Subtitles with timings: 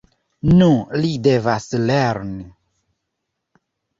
[0.59, 0.69] Nu
[1.01, 2.47] li devas lerni!